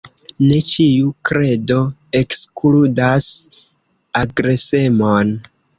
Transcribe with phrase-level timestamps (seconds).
[0.43, 1.77] Ne ĉiu kredo
[2.23, 3.31] ekskludas
[4.25, 5.41] agresemon.